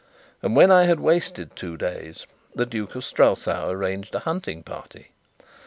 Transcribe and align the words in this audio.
And 0.41 0.55
when 0.55 0.71
I 0.71 0.85
had 0.85 0.99
wasted 0.99 1.55
two 1.55 1.77
days, 1.77 2.25
the 2.55 2.65
Duke 2.65 2.95
of 2.95 3.03
Strelsau 3.03 3.69
arranged 3.69 4.15
a 4.15 4.19
hunting 4.25 4.63
party. 4.63 5.11